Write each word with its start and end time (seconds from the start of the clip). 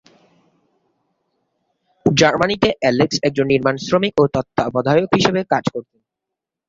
জার্মানিতে 2.05 2.69
অ্যালেক্স 2.79 3.17
একজন 3.23 3.45
নির্মাণ 3.47 3.75
শ্রমিক 3.77 4.13
ও 4.17 4.33
তত্ত্বাবধায়ক 4.33 5.09
হিসেবে 5.17 5.41
কাজ 5.43 5.63
করতেন। 5.73 6.01